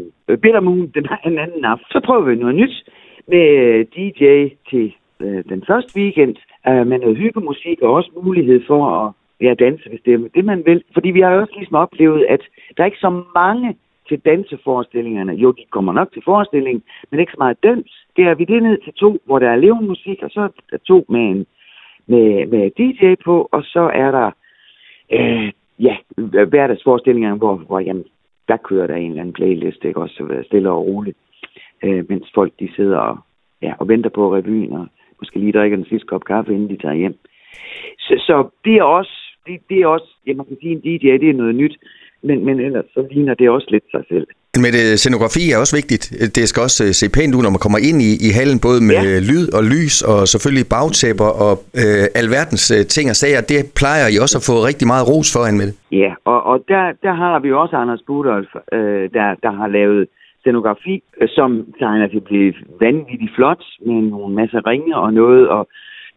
Bitter 0.42 0.60
Moon 0.60 0.92
den 0.98 1.08
anden 1.46 1.66
aften. 1.66 1.88
Så 1.92 2.00
prøver 2.06 2.24
vi 2.24 2.36
noget 2.36 2.56
nyt 2.56 2.76
med 3.28 3.48
øh, 3.58 3.86
DJ 3.96 4.24
til 4.70 4.94
øh, 5.20 5.44
den 5.50 5.64
første 5.68 6.00
weekend, 6.00 6.36
øh, 6.68 6.88
med 6.88 7.00
noget 7.00 7.18
hyggemusik 7.18 7.82
og 7.82 7.94
også 7.94 8.12
mulighed 8.24 8.62
for 8.68 8.82
at 8.86 9.14
ja, 9.42 9.54
danse, 9.54 9.90
hvis 9.90 10.02
det 10.06 10.14
er 10.14 10.18
det, 10.36 10.46
man 10.46 10.66
vil. 10.66 10.84
Fordi 10.94 11.10
vi 11.10 11.22
har 11.22 11.30
også 11.30 11.54
ligesom 11.56 11.76
oplevet, 11.76 12.26
at 12.30 12.42
der 12.78 12.84
er 12.84 12.86
ikke 12.86 13.08
så 13.08 13.24
mange 13.36 13.76
til 14.10 14.20
danseforestillingerne. 14.26 15.34
Jo, 15.34 15.52
de 15.52 15.66
kommer 15.70 15.94
nok 15.94 16.14
til 16.14 16.22
forestillingen, 16.26 16.84
men 17.12 17.20
ikke 17.20 17.32
så 17.32 17.40
meget 17.40 17.64
dans. 17.64 18.06
Det 18.16 18.24
er 18.26 18.36
vi 18.36 18.46
det 18.46 18.64
ned 18.64 18.78
til 18.78 18.94
to, 18.94 19.20
hvor 19.26 19.40
der 19.40 19.50
er 19.50 19.56
levende 19.56 19.88
musik, 19.88 20.24
og 20.24 20.30
så 20.30 20.42
er 20.42 20.48
der 20.72 20.78
to 20.78 21.06
med, 21.10 21.22
en, 21.22 21.46
med, 22.08 22.48
med 22.48 22.72
DJ 22.78 23.16
på, 23.26 23.50
og 23.52 23.64
så 23.64 23.92
er 23.94 24.12
der 24.12 24.32
øh, 25.12 25.52
ja, 25.80 25.96
hverdagsforestillingerne, 26.46 27.38
hvor, 27.38 27.56
hvor 27.56 27.80
jamen, 27.80 28.06
der 28.48 28.58
kører 28.58 28.88
der 28.88 28.96
en 28.96 29.10
eller 29.10 29.22
anden 29.22 29.34
playlist, 29.34 29.86
ikke? 29.86 30.02
også 30.02 30.24
øh, 30.24 30.46
stille 30.46 30.70
og 30.70 30.86
roligt 30.86 31.18
øh, 31.84 32.10
mens 32.10 32.28
folk 32.36 32.54
de 32.60 32.70
sidder 32.76 32.98
og, 32.98 33.18
ja, 33.62 33.74
og 33.80 33.88
venter 33.88 34.10
på 34.10 34.36
revyen, 34.36 34.74
og 34.74 34.88
måske 35.20 35.40
lige 35.40 35.52
drikker 35.52 35.78
den 35.78 35.86
sidste 35.86 36.08
kop 36.08 36.24
kaffe, 36.24 36.54
inden 36.54 36.70
de 36.70 36.78
tager 36.78 36.96
hjem. 36.96 37.16
Så, 38.00 38.14
så 38.28 38.50
det 38.66 38.76
er 38.76 38.84
også, 38.84 39.16
det, 39.46 39.60
det 39.70 39.78
er 39.82 39.88
også, 39.88 40.10
ja, 40.28 40.34
man 40.34 40.46
kan 40.46 40.58
sige, 40.62 40.72
en 40.72 40.82
DJ, 40.82 41.08
det 41.24 41.30
er 41.30 41.34
noget 41.34 41.56
nyt, 41.56 41.76
men, 42.24 42.46
men 42.46 42.60
ellers 42.60 42.86
så 42.94 43.08
ligner 43.12 43.34
det 43.34 43.50
også 43.50 43.68
lidt 43.72 43.84
sig 43.92 44.04
selv. 44.10 44.28
Men 44.64 44.72
det, 44.76 45.00
scenografi 45.00 45.44
er 45.52 45.58
også 45.64 45.76
vigtigt. 45.82 46.04
Det 46.36 46.44
skal 46.50 46.62
også 46.68 46.84
øh, 46.88 46.92
se 47.00 47.06
pænt 47.18 47.36
ud, 47.36 47.44
når 47.44 47.56
man 47.56 47.64
kommer 47.66 47.80
ind 47.90 47.98
i, 48.10 48.12
i 48.28 48.30
hallen, 48.40 48.60
både 48.68 48.80
med 48.90 48.96
ja. 48.96 49.20
lyd 49.32 49.46
og 49.58 49.64
lys, 49.74 49.96
og 50.12 50.20
selvfølgelig 50.34 50.68
bagtæpper 50.76 51.30
og 51.46 51.54
øh, 51.84 52.06
alverdens 52.22 52.66
øh, 52.76 52.82
ting 52.96 53.06
og 53.14 53.18
sager. 53.22 53.42
Det 53.54 53.60
plejer 53.80 54.06
I 54.14 54.16
også 54.24 54.36
at 54.40 54.46
få 54.50 54.56
rigtig 54.70 54.88
meget 54.94 55.04
ros 55.12 55.30
for, 55.34 55.42
med 55.60 55.66
det. 55.70 55.76
Ja, 56.04 56.12
og, 56.32 56.40
og 56.52 56.58
der, 56.72 56.84
der 57.06 57.14
har 57.22 57.36
vi 57.44 57.50
også 57.62 57.76
Anders 57.84 58.04
Budolf, 58.08 58.52
øh, 58.78 59.04
der, 59.18 59.28
der 59.46 59.52
har 59.60 59.68
lavet 59.78 60.02
scenografi, 60.44 60.96
øh, 61.22 61.30
som 61.38 61.50
tegner 61.80 62.08
til 62.08 62.22
at 62.24 62.30
blive 62.32 62.54
vanvittigt 62.80 63.36
flot, 63.36 63.64
med 63.86 64.02
nogle 64.02 64.36
masser 64.36 64.68
ringe 64.68 64.98
og 64.98 65.14
noget, 65.14 65.50
og 65.50 65.68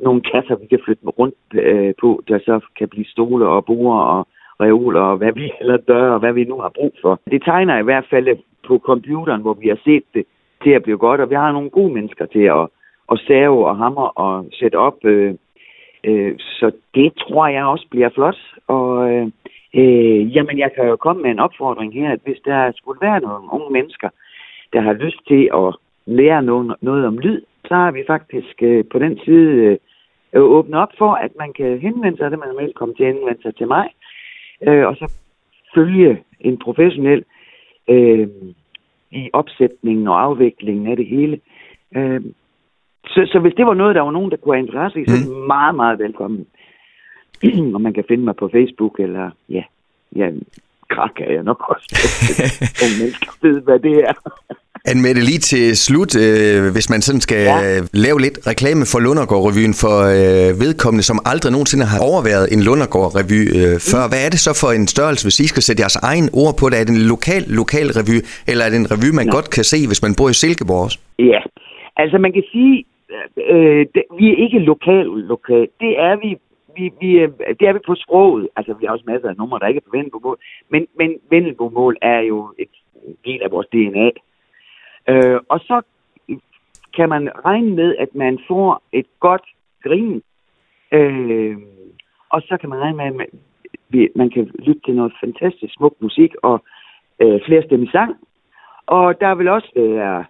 nogle 0.00 0.20
kasser, 0.20 0.56
vi 0.56 0.66
kan 0.66 0.80
flytte 0.84 1.06
rundt 1.20 1.44
øh, 1.54 1.94
på, 2.00 2.22
der 2.28 2.38
så 2.38 2.60
kan 2.78 2.88
blive 2.88 3.12
stole 3.14 3.46
og 3.48 3.64
borer 3.64 4.02
og 4.14 4.26
reoler 4.60 5.00
og 5.00 5.16
hvad 5.16 5.32
vi 5.32 5.52
eller 5.60 5.76
døre 5.76 6.14
og 6.14 6.20
hvad 6.20 6.32
vi 6.32 6.44
nu 6.44 6.56
har 6.60 6.72
brug 6.78 6.94
for. 7.02 7.20
Det 7.30 7.42
tegner 7.42 7.78
i 7.78 7.82
hvert 7.88 8.06
fald 8.10 8.28
øh, 8.28 8.36
på 8.66 8.78
computeren, 8.78 9.42
hvor 9.42 9.54
vi 9.54 9.68
har 9.68 9.78
set 9.84 10.04
det 10.14 10.24
til 10.62 10.70
at 10.70 10.82
blive 10.82 10.98
godt, 10.98 11.20
og 11.20 11.30
vi 11.30 11.34
har 11.34 11.52
nogle 11.52 11.70
gode 11.70 11.94
mennesker 11.94 12.26
til 12.26 12.44
at, 12.58 12.66
at 13.12 13.18
save 13.26 13.66
og 13.68 13.76
hamre 13.76 14.10
og 14.10 14.46
sætte 14.52 14.76
op. 14.76 15.04
Øh, 15.04 15.34
øh, 16.04 16.34
så 16.38 16.70
det 16.94 17.12
tror 17.18 17.46
jeg 17.46 17.64
også 17.64 17.86
bliver 17.90 18.08
flot. 18.08 18.38
Og 18.68 19.10
øh, 19.12 19.26
Øh, 19.76 20.36
jamen, 20.36 20.58
jeg 20.58 20.70
kan 20.74 20.86
jo 20.86 20.96
komme 20.96 21.22
med 21.22 21.30
en 21.30 21.38
opfordring 21.38 21.94
her, 21.94 22.12
at 22.12 22.20
hvis 22.24 22.40
der 22.44 22.72
skulle 22.76 23.00
være 23.00 23.20
nogle 23.20 23.52
unge 23.52 23.70
mennesker, 23.72 24.08
der 24.72 24.80
har 24.80 24.92
lyst 24.92 25.26
til 25.28 25.50
at 25.54 25.76
lære 26.06 26.42
noget, 26.42 26.76
noget 26.80 27.06
om 27.06 27.18
lyd, 27.18 27.40
så 27.68 27.74
har 27.74 27.90
vi 27.90 28.02
faktisk 28.06 28.62
øh, 28.62 28.84
på 28.92 28.98
den 28.98 29.18
side 29.24 29.78
øh, 30.32 30.42
åbnet 30.42 30.80
op 30.80 30.92
for, 30.98 31.12
at 31.14 31.30
man 31.38 31.52
kan 31.52 31.78
henvende 31.78 32.16
sig, 32.18 32.26
at 32.26 32.38
man 32.38 32.48
er 32.48 32.62
velkommen 32.62 32.96
til 32.96 33.04
at 33.04 33.14
henvende 33.14 33.42
sig 33.42 33.56
til 33.56 33.66
mig, 33.66 33.88
øh, 34.62 34.86
og 34.86 34.96
så 34.96 35.12
følge 35.74 36.22
en 36.40 36.58
professionel 36.58 37.24
øh, 37.88 38.28
i 39.10 39.30
opsætningen 39.32 40.08
og 40.08 40.22
afviklingen 40.22 40.86
af 40.86 40.96
det 40.96 41.06
hele. 41.06 41.40
Øh, 41.96 42.20
så, 43.06 43.28
så 43.32 43.38
hvis 43.38 43.54
det 43.54 43.66
var 43.66 43.74
noget, 43.74 43.94
der 43.94 44.00
var 44.00 44.10
nogen, 44.10 44.30
der 44.30 44.36
kunne 44.36 44.54
have 44.54 44.66
interesse 44.66 45.00
i, 45.00 45.04
så 45.06 45.12
er 45.12 45.18
det 45.18 45.40
mm. 45.40 45.46
meget, 45.46 45.74
meget 45.74 45.98
velkommen. 45.98 46.46
og 47.74 47.80
man 47.80 47.94
kan 47.94 48.04
finde 48.08 48.24
mig 48.24 48.36
på 48.36 48.48
Facebook, 48.52 48.94
eller 48.98 49.30
ja, 49.48 49.62
ja 50.16 50.30
krak 50.90 51.20
er 51.20 51.32
jeg 51.32 51.42
nok 51.42 51.60
også. 51.72 51.86
Unge 52.84 52.96
mennesker 53.02 53.30
ved, 53.42 53.60
hvad 53.60 53.78
det 53.78 53.96
er. 54.10 54.14
Anmette, 54.92 55.20
lige 55.30 55.42
til 55.52 55.76
slut, 55.86 56.12
øh, 56.24 56.72
hvis 56.74 56.90
man 56.92 57.00
sådan 57.06 57.20
skal 57.26 57.42
ja. 57.44 57.80
lave 58.06 58.18
lidt 58.20 58.36
reklame 58.50 58.82
for 58.92 58.98
Lundergård-revyen 59.06 59.74
for 59.84 59.96
øh, 60.16 60.50
vedkommende, 60.64 61.04
som 61.10 61.18
aldrig 61.32 61.50
nogensinde 61.56 61.86
har 61.92 62.00
overværet 62.10 62.46
en 62.54 62.60
Lundergård-revy 62.68 63.40
øh, 63.58 63.74
før. 63.90 64.02
Mm. 64.04 64.10
Hvad 64.12 64.20
er 64.26 64.30
det 64.34 64.40
så 64.46 64.52
for 64.62 64.70
en 64.78 64.86
størrelse, 64.94 65.22
hvis 65.26 65.38
I 65.44 65.46
skal 65.52 65.62
sætte 65.66 65.80
jeres 65.84 65.98
egen 66.10 66.26
ord 66.42 66.54
på 66.60 66.64
det? 66.68 66.76
Er 66.80 66.84
det 66.86 66.94
en 67.00 67.06
lokal, 67.14 67.42
lokal 67.60 67.88
revy, 67.98 68.18
eller 68.50 68.62
er 68.64 68.70
det 68.72 68.78
en 68.84 68.90
revy, 68.94 69.08
man 69.20 69.26
ja. 69.28 69.32
godt 69.36 69.48
kan 69.56 69.64
se, 69.72 69.78
hvis 69.90 70.02
man 70.06 70.12
bor 70.18 70.28
i 70.34 70.36
Silkeborg 70.42 70.82
også? 70.86 70.98
Ja, 71.32 71.40
altså 72.02 72.16
man 72.24 72.32
kan 72.36 72.44
sige, 72.52 72.74
øh, 73.54 73.82
det, 73.94 74.02
vi 74.18 74.26
er 74.32 74.36
ikke 74.44 74.58
lokal, 74.72 75.06
lokal. 75.32 75.66
Det 75.82 75.92
er 76.08 76.14
vi 76.24 76.30
vi, 76.76 76.92
vi, 77.00 77.10
øh, 77.18 77.30
det 77.60 77.68
er 77.68 77.72
vi 77.72 77.78
på 77.86 77.94
sproget. 77.94 78.48
Altså, 78.56 78.74
vi 78.74 78.86
har 78.86 78.92
også 78.92 79.04
masser 79.06 79.28
af 79.28 79.36
numre, 79.36 79.58
der 79.58 79.66
ikke 79.66 79.78
er 79.78 79.88
på 79.90 79.96
vendelbomål. 79.96 80.38
Men, 80.68 80.86
men 80.98 81.18
vendelbomål 81.30 81.96
er 82.02 82.20
jo 82.20 82.54
et 82.58 82.68
del 83.24 83.42
af 83.42 83.50
vores 83.50 83.66
DNA. 83.66 84.10
Øh, 85.08 85.40
og 85.48 85.60
så 85.60 85.82
kan 86.96 87.08
man 87.08 87.30
regne 87.44 87.74
med, 87.74 87.96
at 87.96 88.14
man 88.14 88.38
får 88.48 88.82
et 88.92 89.06
godt 89.20 89.46
grin. 89.82 90.22
Øh, 90.92 91.56
og 92.28 92.42
så 92.42 92.56
kan 92.60 92.68
man 92.68 92.78
regne 92.78 92.96
med, 92.96 93.04
at 93.04 93.14
man, 93.14 93.28
man 94.14 94.30
kan 94.30 94.50
lytte 94.58 94.80
til 94.84 94.94
noget 94.94 95.12
fantastisk 95.24 95.74
smuk 95.74 95.94
musik 96.00 96.34
og 96.42 96.64
øh, 97.22 97.40
flere 97.46 97.62
stemme 97.62 97.88
sang. 97.92 98.16
Og 98.86 99.20
der 99.20 99.34
vil 99.34 99.48
også 99.48 99.70
være 99.76 100.24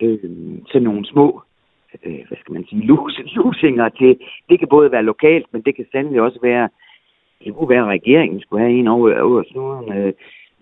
øh, 0.00 0.18
sådan 0.66 0.82
nogle 0.82 1.06
små, 1.06 1.42
øh, 2.04 2.20
hvad 2.28 2.38
skal 2.40 2.52
man 2.52 2.66
sige, 2.68 2.86
lus, 2.90 3.20
lusinger 3.34 3.88
til. 3.88 4.18
Det 4.48 4.58
kan 4.58 4.68
både 4.68 4.92
være 4.92 5.02
lokalt, 5.02 5.46
men 5.52 5.62
det 5.62 5.76
kan 5.76 5.86
sandelig 5.92 6.20
også 6.20 6.38
være, 6.42 6.68
det 7.44 7.54
kunne 7.54 7.68
være, 7.68 7.82
at 7.82 7.94
regeringen 7.98 8.40
skulle 8.40 8.62
have 8.64 8.78
en 8.78 8.88
over, 8.88 9.20
over 9.20 9.42
snuden. 9.50 9.92
Øh, 9.92 10.12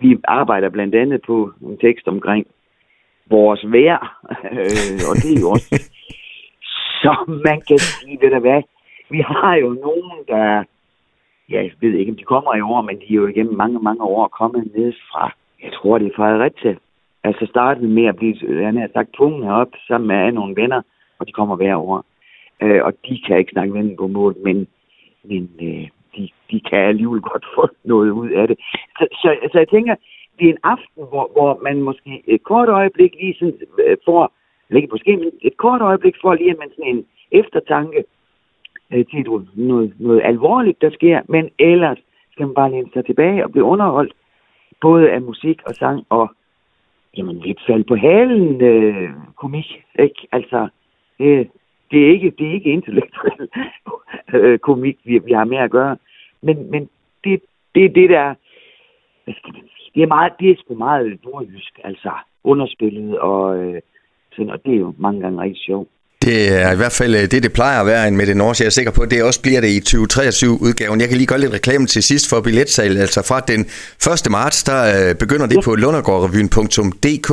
vi 0.01 0.19
arbejder 0.25 0.69
blandt 0.69 0.95
andet 0.95 1.23
på 1.27 1.53
en 1.63 1.79
tekst 1.79 2.09
omkring 2.09 2.47
vores 3.31 3.65
vejr, 3.73 4.21
øh, 4.59 5.01
og 5.11 5.15
det 5.23 5.31
er 5.37 5.41
jo 5.41 5.51
også, 5.51 5.91
så 7.03 7.41
man 7.45 7.61
kan 7.69 7.79
sige, 7.79 8.19
ved 8.21 8.31
du 8.31 8.39
hvad, 8.39 8.63
vi 9.11 9.21
har 9.21 9.55
jo 9.55 9.69
nogen, 9.69 10.19
der, 10.29 10.65
ja, 11.51 11.63
jeg 11.63 11.73
ved 11.81 11.95
ikke, 11.95 12.13
om 12.13 12.17
de 12.17 12.25
kommer 12.25 12.55
i 12.55 12.61
år, 12.61 12.83
men 12.83 12.97
de 12.97 13.07
er 13.11 13.15
jo 13.15 13.27
igennem 13.27 13.57
mange, 13.57 13.79
mange 13.79 14.03
år 14.03 14.29
kommet 14.29 14.71
ned 14.77 14.93
fra, 15.11 15.33
jeg 15.63 15.73
tror, 15.73 15.99
det 15.99 16.07
er 16.07 16.17
Fredericia. 16.17 16.77
Altså 17.25 17.47
startede 17.47 17.89
med 17.89 18.07
at 18.07 18.17
blive, 18.17 18.65
han 18.65 18.77
har 18.77 18.89
sagt, 18.93 19.15
tvunget 19.15 19.53
op 19.53 19.69
sammen 19.89 20.09
med 20.09 20.33
nogle 20.33 20.57
venner, 20.57 20.83
og 21.19 21.27
de 21.27 21.33
kommer 21.33 21.57
hver 21.57 21.77
år. 21.77 22.05
Øh, 22.63 22.85
og 22.85 22.93
de 23.09 23.21
kan 23.27 23.39
ikke 23.39 23.53
snakke 23.53 23.75
venden 23.75 23.97
på 23.97 24.07
mål, 24.07 24.37
men, 24.45 24.67
men 25.25 25.51
øh, 25.61 25.89
de, 26.17 26.29
de 26.51 26.61
kan 26.61 26.79
alligevel 26.79 27.21
godt 27.21 27.45
få 27.55 27.69
noget 27.85 28.11
ud 28.11 28.31
af 28.31 28.49
det. 28.49 28.59
Så, 28.99 29.07
så, 29.13 29.37
så 29.53 29.59
jeg 29.59 29.69
tænker, 29.69 29.95
det 30.39 30.45
er 30.47 30.53
en 30.53 30.65
aften, 30.65 31.03
hvor, 31.11 31.31
hvor 31.33 31.61
man 31.63 31.83
måske 31.83 32.23
et 32.27 32.43
kort 32.43 32.69
øjeblik 32.69 33.15
lige 33.21 33.35
sådan, 33.35 33.61
øh, 33.87 33.97
får, 34.05 34.33
eller 34.69 34.81
ikke 34.81 34.93
måske, 34.93 35.17
men 35.17 35.31
et 35.43 35.57
kort 35.57 35.81
øjeblik 35.81 36.15
får 36.23 36.35
lige 36.35 36.55
man 36.59 36.71
sådan 36.71 36.97
en 36.97 37.07
eftertanke 37.31 38.05
øh, 38.93 39.05
til 39.07 39.27
noget, 39.55 39.93
noget 39.99 40.23
alvorligt, 40.25 40.81
der 40.81 40.91
sker, 40.91 41.21
men 41.29 41.51
ellers 41.59 41.99
skal 42.33 42.47
man 42.47 42.55
bare 42.55 42.71
læne 42.71 42.91
sig 42.93 43.05
tilbage 43.05 43.45
og 43.45 43.53
blive 43.53 43.65
underholdt, 43.65 44.13
både 44.81 45.11
af 45.11 45.21
musik 45.23 45.59
og 45.67 45.75
sang 45.75 46.07
og 46.09 46.29
jamen 47.17 47.39
lidt 47.39 47.61
fald 47.67 47.85
på 47.85 47.97
halen 47.97 48.61
øh, 48.63 49.11
komik, 49.37 49.85
ikke? 49.99 50.27
Altså, 50.33 50.69
det, 51.19 51.51
det, 51.91 52.07
er 52.07 52.11
ikke, 52.11 52.31
det 52.39 52.47
er 52.49 52.53
ikke 52.53 52.71
intellektuel 52.71 53.49
øh, 54.35 54.59
komik, 54.59 54.99
vi, 55.05 55.19
vi 55.19 55.33
har 55.33 55.45
med 55.45 55.59
at 55.59 55.71
gøre, 55.71 55.97
men, 56.43 56.71
men 56.71 56.89
det, 57.25 57.43
det 57.75 57.85
er 57.85 57.89
det, 57.89 58.11
der, 58.11 58.35
hvad 59.25 59.35
skal 59.35 59.53
man 59.53 59.63
sige, 59.77 59.91
det 59.95 60.03
er, 60.03 60.07
meget, 60.07 60.33
det 60.41 60.51
er 60.51 60.57
sgu 60.57 60.75
meget 60.75 61.25
nordjysk, 61.25 61.81
altså 61.85 62.13
underspillet, 62.45 63.19
og, 63.19 63.59
øh, 63.59 63.81
sådan, 64.33 64.51
og 64.51 64.65
det 64.65 64.75
er 64.75 64.79
jo 64.79 64.95
mange 64.99 65.21
gange 65.21 65.43
rigtig 65.43 65.63
sjovt. 65.63 65.89
Det 66.29 66.53
er 66.53 66.73
i 66.73 66.77
hvert 66.77 66.93
fald 66.93 67.15
øh, 67.15 67.21
det, 67.21 67.43
det 67.43 67.53
plejer 67.53 67.81
at 67.81 67.87
være 67.87 68.09
en 68.09 68.17
med 68.17 68.27
det 68.27 68.37
Norge. 68.37 68.55
Jeg 68.59 68.67
er 68.67 68.71
sikker 68.71 68.91
på, 68.93 69.03
at 69.03 69.11
det 69.11 69.23
også 69.23 69.41
bliver 69.41 69.61
det 69.61 69.69
i 69.69 69.97
2023-udgaven. 69.97 71.01
Jeg 71.01 71.09
kan 71.09 71.17
lige 71.17 71.27
gøre 71.27 71.41
lidt 71.41 71.53
reklame 71.53 71.87
til 71.87 72.03
sidst 72.03 72.29
for 72.29 72.41
billetsalg. 72.41 73.01
Altså 73.01 73.23
fra 73.23 73.41
den 73.41 73.61
1. 74.27 74.31
marts, 74.31 74.63
der 74.63 75.09
øh, 75.09 75.15
begynder 75.15 75.47
det 75.47 75.65
på 75.65 75.75
lundergårdrevyen.dk, 75.75 77.31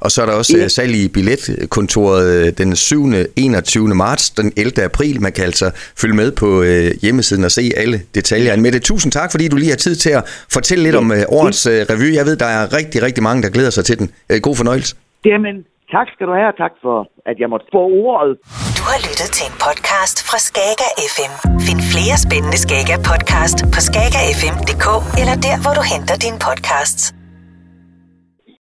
og 0.00 0.10
så 0.10 0.22
er 0.22 0.26
der 0.26 0.32
også. 0.32 0.56
Øh, 0.56 0.70
salg 0.70 0.94
i 0.94 1.08
billetkontoret 1.08 2.58
den 2.58 2.76
7. 2.76 3.12
21. 3.36 3.94
marts, 3.94 4.30
den 4.30 4.52
11. 4.56 4.82
april. 4.82 5.20
Man 5.20 5.32
kan 5.32 5.44
altså 5.44 5.70
følge 5.96 6.14
med 6.14 6.32
på 6.32 6.64
hjemmesiden 7.02 7.44
og 7.44 7.50
se 7.50 7.72
alle 7.76 8.02
detaljer. 8.14 8.56
Med 8.56 8.72
det 8.72 8.82
tusind 8.82 9.12
tak, 9.12 9.30
fordi 9.30 9.48
du 9.48 9.56
lige 9.56 9.70
har 9.70 9.76
tid 9.76 9.96
til 9.96 10.10
at 10.10 10.24
fortælle 10.52 10.84
lidt 10.84 10.96
om 10.96 11.12
årets 11.28 11.66
revy. 11.66 12.14
Jeg 12.14 12.26
ved, 12.26 12.36
der 12.36 12.46
er 12.46 12.72
rigtig, 12.72 13.02
rigtig 13.02 13.22
mange, 13.22 13.42
der 13.42 13.48
glæder 13.48 13.70
sig 13.70 13.84
til 13.84 13.98
den. 13.98 14.10
God 14.42 14.56
fornøjelse. 14.56 14.94
Jamen, 15.24 15.56
Tak 15.92 16.06
skal 16.14 16.26
du 16.28 16.32
have, 16.32 16.48
og 16.52 16.56
tak 16.64 16.74
for, 16.82 16.96
at 17.30 17.36
jeg 17.40 17.48
måtte 17.52 17.66
få 17.74 17.82
ordet. 18.06 18.30
Du 18.78 18.82
har 18.90 18.98
lyttet 19.08 19.28
til 19.36 19.44
en 19.50 19.56
podcast 19.66 20.16
fra 20.28 20.38
Skager 20.48 20.90
FM. 21.14 21.32
Find 21.66 21.80
flere 21.92 22.16
spændende 22.26 22.58
Skager 22.64 22.98
podcast 23.10 23.58
på 23.74 23.78
skagerfm.dk 23.88 24.86
eller 25.20 25.36
der, 25.46 25.56
hvor 25.62 25.74
du 25.78 25.82
henter 25.92 26.16
dine 26.24 26.38
podcasts. 26.48 27.02